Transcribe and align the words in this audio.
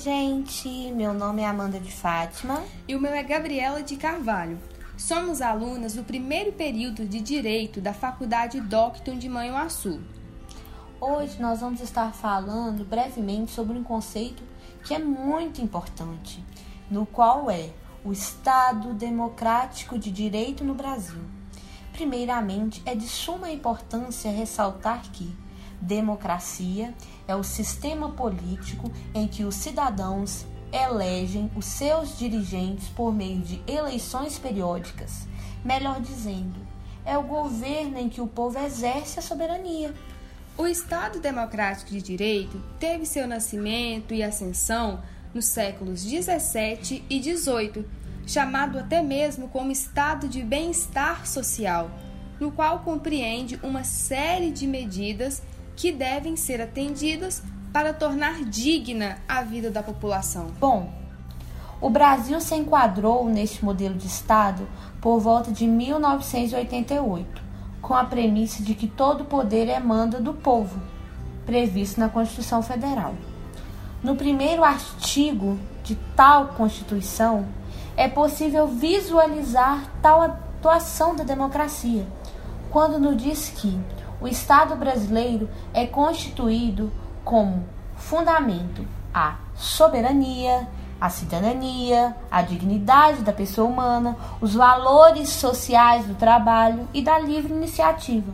gente, 0.00 0.90
meu 0.92 1.12
nome 1.12 1.42
é 1.42 1.46
Amanda 1.46 1.78
de 1.78 1.92
Fátima. 1.92 2.62
E 2.88 2.94
o 2.94 3.00
meu 3.00 3.12
é 3.12 3.22
Gabriela 3.22 3.82
de 3.82 3.96
Carvalho. 3.96 4.58
Somos 4.96 5.42
alunas 5.42 5.94
do 5.94 6.02
primeiro 6.02 6.52
período 6.52 7.04
de 7.04 7.20
Direito 7.20 7.80
da 7.80 7.92
Faculdade 7.92 8.60
Docton 8.60 9.18
de 9.18 9.28
Manhuaçu. 9.28 10.00
Hoje 11.00 11.40
nós 11.40 11.60
vamos 11.60 11.80
estar 11.80 12.12
falando 12.12 12.84
brevemente 12.84 13.52
sobre 13.52 13.78
um 13.78 13.84
conceito 13.84 14.42
que 14.84 14.94
é 14.94 14.98
muito 14.98 15.60
importante, 15.60 16.42
no 16.90 17.04
qual 17.04 17.50
é 17.50 17.70
o 18.02 18.10
Estado 18.10 18.94
Democrático 18.94 19.98
de 19.98 20.10
Direito 20.10 20.64
no 20.64 20.74
Brasil. 20.74 21.20
Primeiramente, 21.92 22.82
é 22.86 22.94
de 22.94 23.06
suma 23.06 23.50
importância 23.50 24.30
ressaltar 24.30 25.02
que 25.10 25.30
democracia 25.80 26.94
é 27.26 27.34
o 27.34 27.42
sistema 27.42 28.10
político 28.10 28.90
em 29.14 29.26
que 29.26 29.44
os 29.44 29.54
cidadãos 29.54 30.44
elegem 30.72 31.50
os 31.56 31.64
seus 31.64 32.16
dirigentes 32.18 32.88
por 32.88 33.12
meio 33.12 33.40
de 33.40 33.60
eleições 33.66 34.38
periódicas. 34.38 35.26
Melhor 35.64 36.00
dizendo, 36.00 36.60
é 37.04 37.16
o 37.16 37.22
governo 37.22 37.98
em 37.98 38.08
que 38.08 38.20
o 38.20 38.26
povo 38.26 38.58
exerce 38.58 39.18
a 39.18 39.22
soberania. 39.22 39.94
O 40.56 40.66
Estado 40.66 41.20
Democrático 41.20 41.90
de 41.90 42.02
Direito 42.02 42.62
teve 42.78 43.06
seu 43.06 43.26
nascimento 43.26 44.12
e 44.12 44.22
ascensão 44.22 45.02
nos 45.32 45.46
séculos 45.46 46.04
17 46.04 47.04
e 47.08 47.18
18, 47.18 47.84
chamado 48.26 48.78
até 48.78 49.02
mesmo 49.02 49.48
como 49.48 49.72
Estado 49.72 50.28
de 50.28 50.42
Bem-Estar 50.42 51.26
Social, 51.26 51.90
no 52.38 52.50
qual 52.52 52.80
compreende 52.80 53.58
uma 53.62 53.84
série 53.84 54.50
de 54.50 54.66
medidas 54.66 55.42
que 55.80 55.90
devem 55.90 56.36
ser 56.36 56.60
atendidas 56.60 57.42
para 57.72 57.94
tornar 57.94 58.44
digna 58.44 59.16
a 59.26 59.40
vida 59.40 59.70
da 59.70 59.82
população. 59.82 60.48
Bom, 60.60 60.92
o 61.80 61.88
Brasil 61.88 62.38
se 62.38 62.54
enquadrou 62.54 63.26
neste 63.26 63.64
modelo 63.64 63.94
de 63.94 64.06
Estado 64.06 64.68
por 65.00 65.18
volta 65.20 65.50
de 65.50 65.66
1988, 65.66 67.42
com 67.80 67.94
a 67.94 68.04
premissa 68.04 68.62
de 68.62 68.74
que 68.74 68.86
todo 68.86 69.24
poder 69.24 69.68
emana 69.68 70.20
do 70.20 70.34
povo, 70.34 70.78
previsto 71.46 71.98
na 71.98 72.10
Constituição 72.10 72.62
Federal. 72.62 73.14
No 74.02 74.16
primeiro 74.16 74.62
artigo 74.62 75.58
de 75.82 75.94
tal 76.14 76.48
Constituição, 76.48 77.46
é 77.96 78.06
possível 78.06 78.66
visualizar 78.66 79.90
tal 80.02 80.20
atuação 80.20 81.16
da 81.16 81.24
democracia, 81.24 82.06
quando 82.70 82.98
nos 82.98 83.16
diz 83.16 83.48
que 83.48 83.80
o 84.20 84.28
Estado 84.28 84.76
brasileiro 84.76 85.48
é 85.72 85.86
constituído 85.86 86.92
como 87.24 87.64
fundamento 87.96 88.86
a 89.12 89.38
soberania, 89.54 90.68
a 91.00 91.08
cidadania, 91.08 92.14
a 92.30 92.42
dignidade 92.42 93.22
da 93.22 93.32
pessoa 93.32 93.68
humana, 93.68 94.16
os 94.40 94.54
valores 94.54 95.30
sociais 95.30 96.06
do 96.06 96.14
trabalho 96.14 96.86
e 96.92 97.02
da 97.02 97.18
livre 97.18 97.52
iniciativa, 97.52 98.32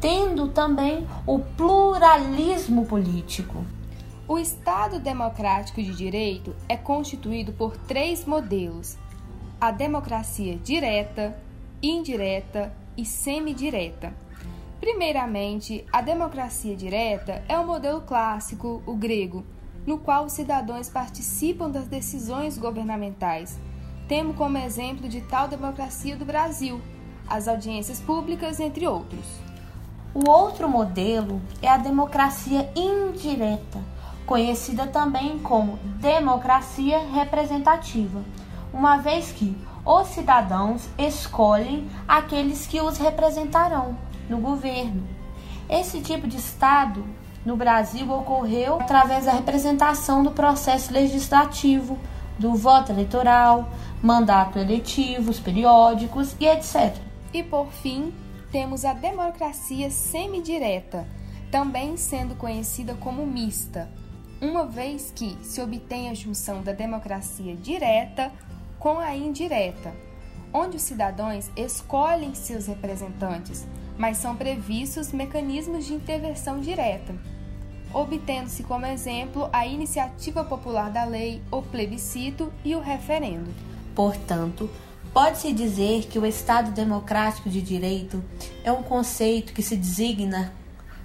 tendo 0.00 0.48
também 0.48 1.06
o 1.26 1.38
pluralismo 1.38 2.86
político. 2.86 3.64
O 4.28 4.38
Estado 4.38 4.98
democrático 4.98 5.82
de 5.82 5.94
direito 5.94 6.54
é 6.68 6.76
constituído 6.76 7.52
por 7.52 7.76
três 7.76 8.24
modelos: 8.24 8.96
a 9.60 9.70
democracia 9.70 10.56
direta, 10.56 11.36
indireta 11.82 12.72
e 12.96 13.04
semidireta. 13.04 14.25
Primeiramente, 14.86 15.84
a 15.92 16.00
democracia 16.00 16.76
direta 16.76 17.42
é 17.48 17.58
o 17.58 17.66
modelo 17.66 18.02
clássico, 18.02 18.84
o 18.86 18.94
grego, 18.94 19.44
no 19.84 19.98
qual 19.98 20.26
os 20.26 20.32
cidadãos 20.32 20.88
participam 20.88 21.68
das 21.68 21.88
decisões 21.88 22.56
governamentais. 22.56 23.58
Temos 24.06 24.36
como 24.36 24.58
exemplo 24.58 25.08
de 25.08 25.22
tal 25.22 25.48
democracia 25.48 26.16
do 26.16 26.24
Brasil, 26.24 26.80
as 27.26 27.48
audiências 27.48 27.98
públicas, 27.98 28.60
entre 28.60 28.86
outros. 28.86 29.26
O 30.14 30.30
outro 30.30 30.68
modelo 30.68 31.42
é 31.60 31.66
a 31.66 31.78
democracia 31.78 32.70
indireta, 32.76 33.82
conhecida 34.24 34.86
também 34.86 35.40
como 35.40 35.80
democracia 35.98 37.00
representativa, 37.12 38.22
uma 38.72 38.98
vez 38.98 39.32
que 39.32 39.56
os 39.84 40.06
cidadãos 40.06 40.88
escolhem 40.96 41.88
aqueles 42.06 42.68
que 42.68 42.80
os 42.80 42.98
representarão 42.98 44.06
no 44.28 44.38
governo. 44.38 45.06
Esse 45.68 46.00
tipo 46.00 46.26
de 46.26 46.36
Estado 46.36 47.04
no 47.44 47.56
Brasil 47.56 48.10
ocorreu 48.10 48.80
através 48.80 49.24
da 49.26 49.32
representação 49.32 50.22
do 50.22 50.32
processo 50.32 50.92
legislativo, 50.92 51.98
do 52.38 52.54
voto 52.54 52.92
eleitoral, 52.92 53.68
mandato 54.02 54.58
eletivos, 54.58 55.40
periódicos 55.40 56.34
e 56.40 56.46
etc. 56.46 56.96
E 57.32 57.42
por 57.42 57.68
fim, 57.68 58.12
temos 58.50 58.84
a 58.84 58.92
democracia 58.92 59.90
semidireta, 59.90 61.06
também 61.50 61.96
sendo 61.96 62.34
conhecida 62.34 62.94
como 62.94 63.26
mista, 63.26 63.88
uma 64.40 64.66
vez 64.66 65.12
que 65.14 65.36
se 65.42 65.60
obtém 65.60 66.10
a 66.10 66.14
junção 66.14 66.62
da 66.62 66.72
democracia 66.72 67.56
direta 67.56 68.30
com 68.78 68.98
a 68.98 69.16
indireta, 69.16 69.94
onde 70.52 70.76
os 70.76 70.82
cidadãos 70.82 71.50
escolhem 71.56 72.34
seus 72.34 72.66
representantes 72.66 73.66
mas 73.98 74.18
são 74.18 74.36
previstos 74.36 75.12
mecanismos 75.12 75.86
de 75.86 75.94
intervenção 75.94 76.60
direta, 76.60 77.14
obtendo-se 77.92 78.62
como 78.62 78.86
exemplo 78.86 79.48
a 79.52 79.66
iniciativa 79.66 80.44
popular 80.44 80.90
da 80.90 81.04
lei, 81.04 81.42
o 81.50 81.62
plebiscito 81.62 82.52
e 82.64 82.74
o 82.74 82.80
referendo. 82.80 83.52
Portanto, 83.94 84.68
pode-se 85.12 85.52
dizer 85.52 86.06
que 86.06 86.18
o 86.18 86.26
Estado 86.26 86.70
democrático 86.72 87.48
de 87.48 87.62
direito 87.62 88.22
é 88.62 88.70
um 88.70 88.82
conceito 88.82 89.52
que 89.52 89.62
se 89.62 89.76
designa 89.76 90.52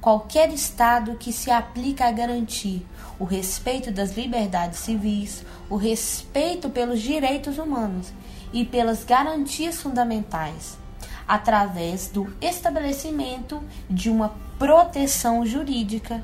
qualquer 0.00 0.52
Estado 0.52 1.14
que 1.14 1.32
se 1.32 1.50
aplica 1.50 2.08
a 2.08 2.12
garantir 2.12 2.84
o 3.20 3.24
respeito 3.24 3.92
das 3.92 4.16
liberdades 4.16 4.80
civis, 4.80 5.44
o 5.70 5.76
respeito 5.76 6.68
pelos 6.68 7.00
direitos 7.00 7.56
humanos 7.56 8.12
e 8.52 8.64
pelas 8.64 9.04
garantias 9.04 9.80
fundamentais 9.80 10.82
através 11.26 12.08
do 12.08 12.32
estabelecimento 12.40 13.62
de 13.88 14.10
uma 14.10 14.34
proteção 14.58 15.44
jurídica 15.44 16.22